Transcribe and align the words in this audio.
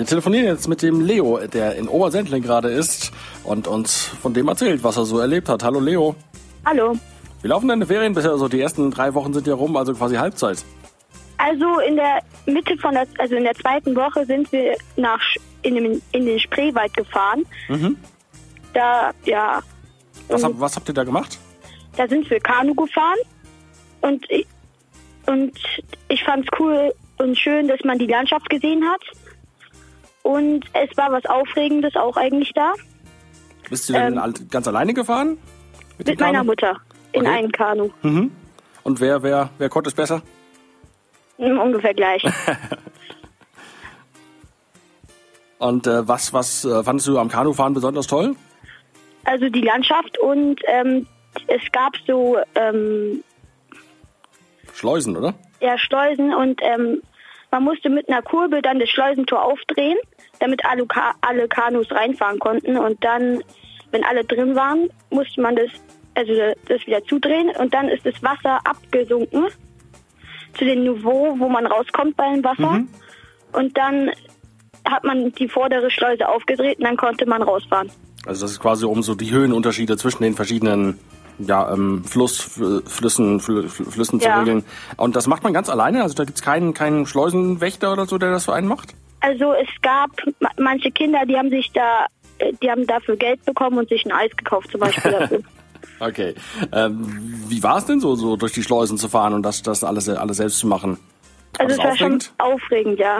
Wir 0.00 0.06
telefonieren 0.06 0.46
jetzt 0.46 0.66
mit 0.66 0.80
dem 0.80 1.02
Leo, 1.02 1.46
der 1.46 1.76
in 1.76 1.86
Obersendling 1.86 2.42
gerade 2.42 2.70
ist 2.70 3.12
und 3.44 3.68
uns 3.68 4.04
von 4.04 4.32
dem 4.32 4.48
erzählt, 4.48 4.82
was 4.82 4.96
er 4.96 5.04
so 5.04 5.18
erlebt 5.18 5.50
hat. 5.50 5.62
Hallo 5.62 5.78
Leo. 5.78 6.16
Hallo. 6.64 6.96
Wie 7.42 7.48
laufen 7.48 7.68
deine 7.68 7.84
Ferien 7.84 8.14
bisher? 8.14 8.30
Also 8.30 8.48
die 8.48 8.62
ersten 8.62 8.90
drei 8.90 9.12
Wochen 9.12 9.34
sind 9.34 9.46
ja 9.46 9.52
rum, 9.52 9.76
also 9.76 9.92
quasi 9.92 10.16
Halbzeit. 10.16 10.64
Also 11.36 11.80
in 11.80 11.96
der 11.96 12.22
Mitte 12.46 12.78
von 12.78 12.94
der, 12.94 13.06
also 13.18 13.34
in 13.34 13.44
der 13.44 13.52
zweiten 13.52 13.94
Woche 13.94 14.24
sind 14.24 14.50
wir 14.52 14.74
nach 14.96 15.20
in, 15.60 15.74
den, 15.74 16.00
in 16.12 16.24
den 16.24 16.40
Spreewald 16.40 16.94
gefahren. 16.96 17.44
Da, 18.72 19.10
ja, 19.26 19.60
Was, 20.28 20.42
hab, 20.42 20.58
was 20.58 20.76
habt 20.76 20.88
ihr 20.88 20.94
da 20.94 21.04
gemacht? 21.04 21.38
da 21.98 22.08
sind 22.08 22.30
wir 22.30 22.40
Kanu 22.40 22.74
gefahren 22.74 23.18
und 24.00 24.24
ich, 24.30 24.46
und 25.26 25.58
ich 26.08 26.24
fand's 26.24 26.48
cool 26.58 26.90
und 27.18 27.36
schön, 27.36 27.68
dass 27.68 27.80
man 27.84 27.98
die 27.98 28.06
Landschaft 28.06 28.48
gesehen 28.48 28.82
hat. 28.88 29.02
Und 30.30 30.64
es 30.74 30.96
war 30.96 31.10
was 31.10 31.24
Aufregendes 31.26 31.96
auch 31.96 32.16
eigentlich 32.16 32.52
da. 32.54 32.72
Bist 33.68 33.88
du 33.88 33.92
denn 33.94 34.16
Ähm, 34.16 34.34
ganz 34.48 34.68
alleine 34.68 34.94
gefahren? 34.94 35.38
dem 35.98 36.06
Mit 36.06 36.20
meiner? 36.20 36.44
Mutter 36.44 36.76
in 37.12 37.22
Okay. 37.22 37.30
einem 37.38 37.50
Kanu. 37.52 37.90
Und 38.84 39.00
wer, 39.00 39.22
wer, 39.24 39.50
wer 39.58 39.68
konnte 39.68 39.88
es 39.88 39.94
besser? 39.94 40.22
Mm, 41.38 41.58
Ungefähr 41.58 41.94
gleich. 41.94 42.22
Und 45.58 45.86
äh, 45.86 46.06
was, 46.08 46.32
was 46.32 46.64
äh, 46.64 46.82
fandest 46.84 47.08
du 47.08 47.18
am 47.18 47.28
Kanufahren 47.28 47.74
besonders 47.74 48.06
toll? 48.06 48.34
Also 49.24 49.48
die 49.50 49.60
Landschaft 49.60 50.16
und 50.18 50.60
ähm, 50.66 51.06
es 51.48 51.60
gab 51.72 51.92
so 52.06 52.38
ähm, 52.54 53.22
Schleusen, 54.72 55.16
oder? 55.16 55.34
ja, 55.60 55.76
Schleusen 55.76 56.32
und 56.32 56.60
ähm, 56.62 57.02
man 57.50 57.64
musste 57.64 57.88
mit 57.88 58.08
einer 58.08 58.22
Kurbel 58.22 58.62
dann 58.62 58.78
das 58.78 58.88
Schleusentor 58.90 59.44
aufdrehen, 59.44 59.98
damit 60.38 60.64
alle, 60.64 60.86
Ka 60.86 61.14
alle 61.20 61.48
Kanus 61.48 61.90
reinfahren 61.90 62.38
konnten. 62.38 62.76
Und 62.76 63.02
dann, 63.04 63.42
wenn 63.90 64.04
alle 64.04 64.24
drin 64.24 64.54
waren, 64.54 64.88
musste 65.10 65.40
man 65.40 65.56
das 65.56 65.70
also 66.14 66.32
das 66.68 66.86
wieder 66.86 67.04
zudrehen. 67.04 67.50
Und 67.58 67.72
dann 67.74 67.88
ist 67.88 68.04
das 68.04 68.22
Wasser 68.22 68.60
abgesunken 68.64 69.46
zu 70.56 70.64
dem 70.64 70.82
Niveau, 70.82 71.36
wo 71.38 71.48
man 71.48 71.66
rauskommt 71.66 72.16
beim 72.16 72.42
Wasser. 72.44 72.82
Und 73.52 73.76
dann 73.76 74.10
hat 74.84 75.04
man 75.04 75.32
die 75.32 75.48
vordere 75.48 75.90
Schleuse 75.90 76.28
aufgedreht 76.28 76.78
und 76.78 76.84
dann 76.84 76.96
konnte 76.96 77.26
man 77.26 77.42
rausfahren. 77.42 77.90
Also 78.26 78.44
das 78.44 78.52
ist 78.52 78.60
quasi 78.60 78.84
um 78.84 79.02
so 79.02 79.14
die 79.14 79.30
Höhenunterschiede 79.30 79.96
zwischen 79.96 80.22
den 80.22 80.34
verschiedenen 80.34 80.98
ja, 81.46 81.72
ähm, 81.72 82.04
Fluss, 82.04 82.40
Fl- 82.40 82.88
Flüssen, 82.88 83.40
Fl 83.40 83.68
Fl 83.68 83.84
Flüssen 83.84 84.20
zu 84.20 84.26
Ja. 84.28 84.40
regeln. 84.40 84.64
Und 84.96 85.16
das 85.16 85.26
macht 85.26 85.42
man 85.42 85.52
ganz 85.52 85.68
alleine? 85.68 86.02
Also 86.02 86.14
da 86.14 86.24
gibt's 86.24 86.42
keinen, 86.42 86.74
keinen 86.74 87.06
Schleusenwächter 87.06 87.92
oder 87.92 88.06
so, 88.06 88.18
der 88.18 88.30
das 88.30 88.44
für 88.46 88.54
einen 88.54 88.68
macht? 88.68 88.94
Also 89.20 89.52
es 89.52 89.68
gab 89.82 90.10
ma- 90.40 90.48
manche 90.58 90.90
Kinder, 90.90 91.20
die 91.26 91.36
haben 91.36 91.50
sich 91.50 91.70
da, 91.72 92.06
äh, 92.38 92.52
die 92.62 92.70
haben 92.70 92.86
dafür 92.86 93.16
Geld 93.16 93.44
bekommen 93.44 93.78
und 93.78 93.88
sich 93.88 94.04
ein 94.06 94.12
Eis 94.12 94.30
gekauft 94.36 94.70
zum 94.70 94.80
Beispiel 94.80 95.10
dafür. 95.12 95.40
Okay. 95.98 96.34
Ähm, 96.72 97.42
wie 97.48 97.62
war 97.62 97.76
es 97.78 97.84
denn 97.86 98.00
so, 98.00 98.14
so 98.14 98.36
durch 98.36 98.52
die 98.52 98.62
Schleusen 98.62 98.96
zu 98.96 99.08
fahren 99.08 99.34
und 99.34 99.42
das, 99.42 99.62
das 99.62 99.84
alles, 99.84 100.08
alles 100.08 100.38
selbst 100.38 100.58
zu 100.58 100.66
machen? 100.66 100.98
War 101.58 101.66
Also 101.66 101.74
es 101.78 101.84
war 101.86 101.96
schon 101.96 102.18
aufregend, 102.38 102.98
ja. 102.98 103.18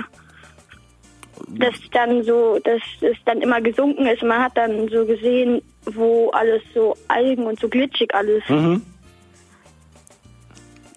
Dass 1.58 1.74
dann 1.92 2.22
so, 2.22 2.58
dass 2.62 2.80
es 3.00 3.16
dann 3.24 3.40
immer 3.40 3.60
gesunken 3.60 4.06
ist. 4.06 4.22
Man 4.22 4.42
hat 4.42 4.56
dann 4.56 4.88
so 4.88 5.04
gesehen, 5.04 5.62
wo 5.84 6.30
alles 6.30 6.62
so 6.74 6.96
Algen 7.08 7.44
und 7.44 7.58
so 7.58 7.68
glitschig 7.68 8.14
alles. 8.14 8.42
Mhm. 8.48 8.82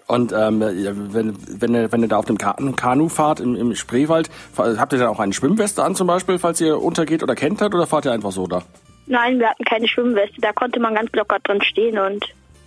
Und 0.06 0.32
ähm, 0.32 0.60
wenn, 0.60 1.36
wenn, 1.60 1.74
ihr, 1.74 1.90
wenn 1.90 2.02
ihr 2.02 2.08
da 2.08 2.18
auf 2.18 2.26
dem 2.26 2.36
Kanu, 2.36 2.72
Kanu 2.72 3.08
fahrt 3.08 3.40
im, 3.40 3.56
im 3.56 3.74
Spreewald, 3.74 4.28
habt 4.56 4.92
ihr 4.92 4.98
dann 4.98 5.08
auch 5.08 5.18
eine 5.18 5.32
Schwimmweste 5.32 5.82
an 5.82 5.94
zum 5.94 6.06
Beispiel, 6.06 6.38
falls 6.38 6.60
ihr 6.60 6.80
untergeht 6.80 7.22
oder 7.22 7.34
kentert 7.34 7.74
oder 7.74 7.86
fahrt 7.86 8.04
ihr 8.04 8.12
einfach 8.12 8.32
so 8.32 8.46
da? 8.46 8.62
Nein, 9.06 9.38
wir 9.38 9.48
hatten 9.48 9.64
keine 9.64 9.88
Schwimmweste. 9.88 10.40
Da 10.40 10.52
konnte 10.52 10.78
man 10.78 10.94
ganz 10.94 11.10
locker 11.12 11.38
drin 11.42 11.62
stehen 11.62 11.98
und 11.98 12.24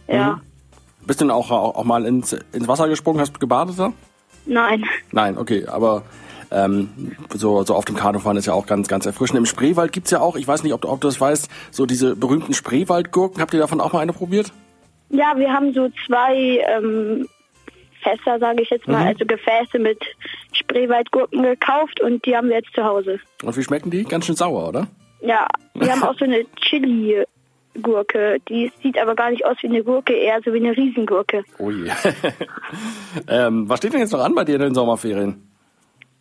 ja. 0.08 0.42
Bist 1.06 1.22
du 1.22 1.26
denn 1.26 1.32
auch, 1.32 1.52
auch, 1.52 1.76
auch 1.76 1.84
mal 1.84 2.06
ins, 2.06 2.34
ins 2.52 2.68
Wasser 2.68 2.88
gesprungen, 2.88 3.22
hast 3.22 3.34
du 3.34 3.40
gebadet 3.40 3.78
da? 3.78 3.94
Nein. 4.46 4.84
Nein, 5.12 5.38
okay, 5.38 5.66
aber 5.68 6.04
ähm, 6.52 7.16
so, 7.34 7.64
so 7.64 7.76
auf 7.76 7.86
dem 7.86 7.96
Kanufahren 7.96 8.38
ist 8.38 8.46
ja 8.46 8.54
auch 8.54 8.66
ganz, 8.66 8.88
ganz 8.88 9.06
erfrischend. 9.06 9.38
Im 9.38 9.46
Spreewald 9.46 9.92
gibt's 9.92 10.12
ja 10.12 10.20
auch, 10.22 10.36
ich 10.36 10.48
weiß 10.48 10.64
nicht, 10.64 10.74
ob 10.74 10.82
du, 10.82 10.90
ob 10.90 11.02
du 11.02 11.08
das 11.08 11.20
weißt, 11.20 11.50
so 11.72 11.86
diese 11.86 12.16
berühmten 12.16 12.54
Spreewaldgurken. 12.54 13.42
Habt 13.42 13.54
ihr 13.54 13.60
davon 13.60 13.82
auch 13.82 13.94
mal 13.94 14.00
eine 14.00 14.14
probiert? 14.14 14.52
Ja, 15.10 15.34
wir 15.38 15.52
haben 15.54 15.74
so 15.74 15.90
zwei 16.06 16.62
ähm, 16.70 17.28
Fässer, 18.04 18.40
sage 18.40 18.62
ich 18.62 18.70
jetzt 18.70 18.88
mal, 18.88 19.02
Mhm. 19.02 19.08
also 19.08 19.26
Gefäße 19.26 19.80
mit 19.80 20.00
Spreewaldgurken 20.54 21.44
gekauft 21.44 22.02
und 22.02 22.26
die 22.26 22.36
haben 22.36 22.50
wir 22.50 22.58
jetzt 22.58 22.74
zu 22.74 22.84
Hause. 22.84 23.20
Und 23.44 23.56
wie 23.58 23.64
schmecken 23.64 23.90
die? 23.92 24.04
Ganz 24.04 24.26
schön 24.26 24.36
sauer, 24.36 24.68
oder? 24.70 24.88
Ja, 25.22 25.48
wir 25.74 25.92
haben 25.92 26.04
auch 26.04 26.16
so 26.18 26.26
eine 26.26 26.46
Chili-Gurke. 26.62 28.38
Die 28.50 28.72
sieht 28.84 28.98
aber 29.00 29.16
gar 29.16 29.32
nicht 29.32 29.46
aus 29.46 29.58
wie 29.62 29.68
eine 29.68 29.84
Gurke, 29.84 30.14
eher 30.14 30.40
so 30.46 30.54
wie 30.54 30.58
eine 30.60 30.76
Riesengurke. 30.78 31.44
Oh 31.58 31.72
je. 31.72 31.90
ähm, 33.28 33.68
was 33.70 33.80
steht 33.80 33.94
denn 33.94 34.02
jetzt 34.02 34.12
noch 34.14 34.24
an 34.24 34.36
bei 34.36 34.44
dir 34.44 34.56
in 34.56 34.62
den 34.62 34.76
Sommerferien? 34.76 35.47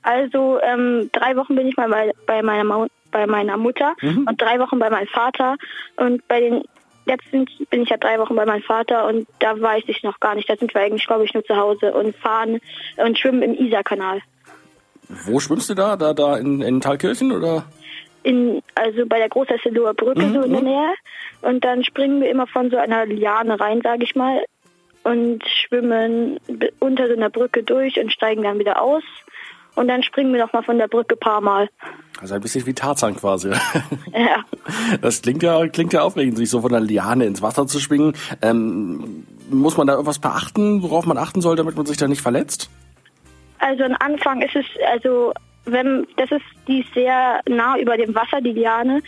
Also 0.07 0.61
ähm, 0.63 1.11
drei 1.13 1.37
Wochen 1.37 1.57
bin 1.57 1.67
ich 1.67 1.77
mal 1.77 1.89
bei, 1.89 2.13
bei, 2.27 2.43
meiner, 2.43 2.87
bei 3.11 3.27
meiner 3.27 3.57
Mutter 3.57 3.97
und 4.03 4.41
drei 4.41 4.61
Wochen 4.61 4.79
bei 4.79 4.89
meinem 4.89 5.09
Vater. 5.09 5.57
Und 5.97 6.27
bei 6.29 6.41
den 6.41 6.63
letzten 7.07 7.47
bin 7.71 7.83
ich 7.83 7.89
ja 7.89 7.97
drei 7.97 8.19
Wochen 8.21 8.37
bei 8.37 8.47
meinem 8.47 8.63
Vater 8.63 9.07
und 9.09 9.27
da 9.41 9.61
weiß 9.61 9.83
ich 9.89 10.05
noch 10.05 10.21
gar 10.21 10.37
nicht. 10.37 10.49
Da 10.49 10.57
sind 10.57 10.73
wir 10.75 10.81
eigentlich, 10.81 11.07
glaube 11.09 11.25
ich, 11.25 11.35
nur 11.35 11.45
zu 11.45 11.57
Hause 11.57 11.93
und 11.93 12.15
fahren 12.15 12.61
und 12.97 13.19
schwimmen 13.19 13.43
im 13.43 13.55
Isarkanal. 13.55 14.21
Wo 15.09 15.41
schwimmst 15.41 15.71
du 15.71 15.75
da? 15.75 15.97
Da, 15.97 16.15
da 16.15 16.37
in, 16.37 16.63
in 16.63 16.81
Thalkirchen 16.81 17.33
oder? 17.33 17.65
in, 18.27 18.61
also 18.75 19.07
bei 19.07 19.19
der 19.19 19.29
Großhesseloher 19.29 19.95
Brücke 19.95 20.33
so 20.33 20.43
in 20.43 20.53
der 20.53 20.63
Nähe. 20.63 20.95
Und 21.43 21.65
dann 21.65 21.85
springen 21.85 22.21
wir 22.21 22.31
immer 22.31 22.47
von 22.47 22.71
so 22.71 22.77
einer 22.77 23.07
Liane 23.07 23.59
rein, 23.59 23.81
sage 23.83 24.03
ich 24.05 24.17
mal, 24.17 24.45
und 25.05 25.45
schwimmen 25.47 26.39
unter 26.81 27.07
so 27.07 27.13
einer 27.13 27.31
Brücke 27.31 27.63
durch 27.63 28.01
und 28.01 28.13
steigen 28.13 28.43
dann 28.43 28.59
wieder 28.59 28.83
aus. 28.83 29.05
Und 29.77 29.89
dann 29.89 30.03
springen 30.03 30.33
wir 30.33 30.41
nochmal 30.41 30.63
von 30.63 30.79
der 30.79 30.89
Brücke 30.89 31.15
ein 31.15 31.21
paar 31.21 31.41
Mal. 31.41 31.69
Also 32.21 32.35
ein 32.35 32.41
bisschen 32.41 32.67
wie 32.67 32.75
Tarzan 32.75 33.15
quasi. 33.15 33.51
Ja. 34.13 34.43
Das 35.01 35.23
klingt 35.23 35.43
ja, 35.43 35.69
klingt 35.69 35.93
ja 35.93 36.03
aufregend, 36.03 36.39
sich 36.39 36.51
so 36.51 36.61
von 36.63 36.71
der 36.71 36.81
Liane 36.81 37.27
ins 37.27 37.43
Wasser 37.43 37.67
zu 37.67 37.79
schwingen. 37.79 38.15
Ähm, 38.43 39.27
muss 39.51 39.77
man 39.77 39.87
da 39.87 39.93
irgendwas 39.93 40.19
beachten, 40.19 40.83
worauf 40.83 41.07
man 41.07 41.19
achten 41.19 41.41
soll, 41.41 41.57
damit 41.57 41.77
man 41.77 41.87
sich 41.87 41.97
da 41.99 42.09
nicht 42.09 42.23
verletzt? 42.23 42.71
Also 43.59 43.85
am 43.85 43.95
Anfang 44.01 44.43
ist 44.43 44.57
es, 44.57 44.65
also 44.91 45.33
wenn 45.67 46.07
das 46.17 46.31
ist 46.31 46.45
die 46.67 46.85
sehr 46.95 47.41
nah 47.49 47.79
über 47.79 47.97
dem 47.97 48.15
Wasser, 48.15 48.41
die 48.41 48.53
Liane, 48.53 49.03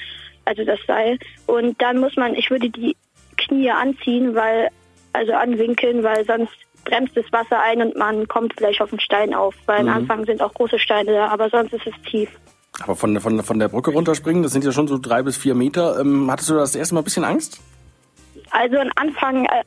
also 0.45 0.65
das 0.65 0.79
Seil. 0.87 1.19
Und 1.47 1.81
dann 1.81 1.99
muss 1.99 2.17
man, 2.17 2.35
ich 2.35 2.51
würde 2.51 2.69
die 2.69 2.97
Knie 3.37 3.71
anziehen, 3.71 4.35
weil, 4.35 4.69
also 5.13 5.33
anwinkeln, 5.33 6.03
weil 6.03 6.25
sonst 6.25 6.55
bremst 6.89 7.17
das 7.17 7.31
Wasser 7.33 7.61
ein 7.63 7.83
und 7.83 7.97
man 7.97 8.27
kommt 8.29 8.55
vielleicht 8.57 8.81
auf 8.81 8.91
den 8.91 9.01
Stein 9.01 9.35
auf. 9.35 9.55
Weil 9.67 9.81
am 9.81 9.89
Anfang 9.89 10.25
sind 10.25 10.41
auch 10.41 10.55
große 10.55 10.79
Steine 10.79 11.13
da, 11.13 11.29
aber 11.29 11.51
sonst 11.51 11.73
ist 11.73 11.87
es 11.87 12.11
tief. 12.11 12.31
Aber 12.83 12.97
von, 12.97 13.21
von, 13.21 13.43
von 13.43 13.59
der 13.59 13.69
Brücke 13.69 13.91
runterspringen, 13.91 14.43
das 14.43 14.53
sind 14.53 14.65
ja 14.65 14.73
schon 14.73 14.89
so 14.89 14.99
drei 14.99 15.23
bis 15.23 15.37
vier 15.37 15.55
Meter. 15.55 15.99
Ähm, 16.01 16.31
hattest 16.31 16.51
du 16.51 16.55
das 16.55 16.75
erste 16.75 16.95
Mal 16.95 17.01
ein 17.01 17.05
bisschen 17.05 17.25
Angst? 17.25 17.61
Also 18.51 18.77
am 18.79 18.91
Anfang, 18.97 19.45
äh, 19.47 19.63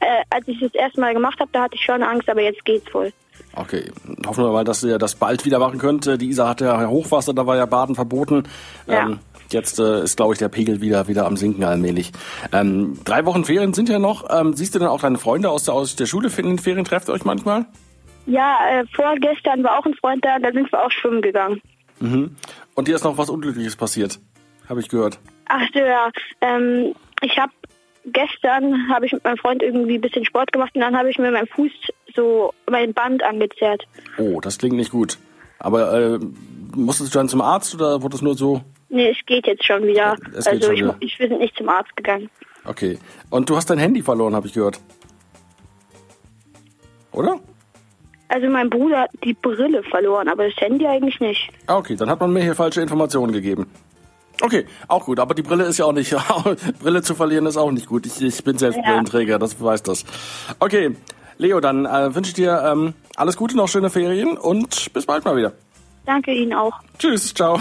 äh, 0.00 0.22
als 0.30 0.48
ich 0.48 0.58
das 0.60 0.74
erste 0.74 1.00
Mal 1.00 1.14
gemacht 1.14 1.38
habe, 1.38 1.50
da 1.52 1.62
hatte 1.62 1.74
ich 1.74 1.82
schon 1.82 2.02
Angst, 2.02 2.28
aber 2.28 2.42
jetzt 2.42 2.64
geht's 2.64 2.92
wohl. 2.94 3.12
Okay, 3.56 3.90
hoffen 4.26 4.44
wir 4.44 4.52
mal, 4.52 4.64
dass 4.64 4.84
ihr 4.84 4.98
das 4.98 5.14
bald 5.14 5.44
wieder 5.44 5.58
machen 5.58 5.78
könnt. 5.78 6.06
Äh, 6.06 6.18
Die 6.18 6.28
Isar 6.28 6.50
hatte 6.50 6.66
ja 6.66 6.86
Hochwasser, 6.86 7.32
da 7.32 7.46
war 7.46 7.56
ja 7.56 7.66
Baden 7.66 7.94
verboten. 7.94 8.44
Ja. 8.86 9.06
Ähm, 9.06 9.18
jetzt 9.50 9.78
äh, 9.78 10.02
ist, 10.02 10.16
glaube 10.16 10.34
ich, 10.34 10.38
der 10.38 10.48
Pegel 10.48 10.82
wieder 10.82 11.08
wieder 11.08 11.26
am 11.26 11.36
Sinken 11.36 11.64
allmählich. 11.64 12.12
Ähm, 12.52 12.98
drei 13.04 13.24
Wochen 13.24 13.44
Ferien 13.44 13.72
sind 13.72 13.88
ja 13.88 13.98
noch. 13.98 14.28
Ähm, 14.30 14.52
siehst 14.54 14.74
du 14.74 14.78
denn 14.78 14.88
auch 14.88 15.00
deine 15.00 15.18
Freunde 15.18 15.48
aus 15.48 15.64
der, 15.64 15.74
aus 15.74 15.96
der 15.96 16.06
Schule 16.06 16.30
in 16.36 16.46
den 16.46 16.58
Ferien? 16.58 16.84
Trefft 16.84 17.08
ihr 17.08 17.14
euch 17.14 17.24
manchmal? 17.24 17.66
Ja, 18.26 18.58
äh, 18.70 18.84
vorgestern 18.94 19.64
war 19.64 19.78
auch 19.78 19.86
ein 19.86 19.94
Freund 19.94 20.24
da, 20.24 20.38
da 20.38 20.52
sind 20.52 20.70
wir 20.70 20.84
auch 20.84 20.90
schwimmen 20.90 21.22
gegangen. 21.22 21.60
Und 21.98 22.88
dir 22.88 22.94
ist 22.96 23.04
noch 23.04 23.16
was 23.16 23.30
Unglückliches 23.30 23.76
passiert, 23.76 24.18
habe 24.68 24.80
ich 24.80 24.88
gehört. 24.90 25.18
Ach 25.48 25.62
so, 25.72 25.78
ja. 25.78 26.10
Ähm, 26.42 26.94
ich 27.22 27.38
habe 27.38 27.52
gestern 28.04 28.88
habe 28.88 29.06
ich 29.06 29.12
mit 29.12 29.24
meinem 29.24 29.38
Freund 29.38 29.62
irgendwie 29.62 29.94
ein 29.94 30.00
bisschen 30.00 30.24
Sport 30.24 30.52
gemacht 30.52 30.72
und 30.74 30.80
dann 30.80 30.96
habe 30.96 31.10
ich 31.10 31.18
mir 31.18 31.30
meinen 31.30 31.46
Fuß 31.46 31.70
so 32.16 32.52
mein 32.68 32.92
Band 32.94 33.22
angezerrt. 33.22 33.86
Oh, 34.18 34.40
das 34.40 34.58
klingt 34.58 34.76
nicht 34.76 34.90
gut. 34.90 35.18
Aber 35.58 35.92
äh, 35.94 36.18
musstest 36.74 37.14
du 37.14 37.18
dann 37.18 37.28
zum 37.28 37.40
Arzt 37.40 37.74
oder 37.74 38.02
wurde 38.02 38.16
es 38.16 38.22
nur 38.22 38.34
so? 38.36 38.62
Nee, 38.88 39.10
es 39.10 39.26
geht 39.26 39.46
jetzt 39.46 39.64
schon 39.64 39.86
wieder. 39.86 40.16
Es 40.34 40.46
also 40.46 40.66
schon 40.66 40.74
ich, 40.74 40.80
wieder. 40.82 40.96
ich 41.00 41.16
sind 41.16 41.38
nicht 41.38 41.56
zum 41.56 41.68
Arzt 41.68 41.94
gegangen. 41.96 42.30
Okay. 42.64 42.98
Und 43.30 43.48
du 43.48 43.56
hast 43.56 43.70
dein 43.70 43.78
Handy 43.78 44.02
verloren, 44.02 44.34
habe 44.34 44.46
ich 44.46 44.52
gehört. 44.52 44.80
Oder? 47.12 47.40
Also 48.28 48.48
mein 48.48 48.68
Bruder 48.68 49.02
hat 49.02 49.10
die 49.24 49.34
Brille 49.34 49.82
verloren, 49.84 50.28
aber 50.28 50.46
das 50.46 50.56
Handy 50.56 50.86
eigentlich 50.86 51.20
nicht. 51.20 51.48
Ah, 51.66 51.76
okay, 51.76 51.94
dann 51.96 52.10
hat 52.10 52.20
man 52.20 52.32
mir 52.32 52.42
hier 52.42 52.54
falsche 52.54 52.82
Informationen 52.82 53.32
gegeben. 53.32 53.70
Okay, 54.42 54.66
auch 54.88 55.06
gut, 55.06 55.18
aber 55.18 55.34
die 55.34 55.42
Brille 55.42 55.64
ist 55.64 55.78
ja 55.78 55.86
auch 55.86 55.92
nicht, 55.92 56.14
Brille 56.80 57.02
zu 57.02 57.14
verlieren 57.14 57.46
ist 57.46 57.56
auch 57.56 57.70
nicht 57.70 57.86
gut. 57.86 58.04
Ich, 58.04 58.20
ich 58.20 58.44
bin 58.44 58.58
selbst 58.58 58.76
Ja. 58.76 58.82
Brillenträger, 58.82 59.38
das 59.38 59.60
weiß 59.60 59.82
das. 59.84 60.04
Okay, 60.58 60.94
Leo, 61.38 61.60
dann 61.60 61.86
äh, 61.86 62.14
wünsche 62.14 62.28
ich 62.28 62.34
dir 62.34 62.62
ähm, 62.64 62.94
alles 63.16 63.36
Gute, 63.36 63.56
noch 63.56 63.68
schöne 63.68 63.90
Ferien 63.90 64.36
und 64.36 64.92
bis 64.92 65.06
bald 65.06 65.24
mal 65.24 65.36
wieder. 65.36 65.52
Danke 66.04 66.32
Ihnen 66.32 66.54
auch. 66.54 66.72
Tschüss, 66.98 67.34
ciao. 67.34 67.60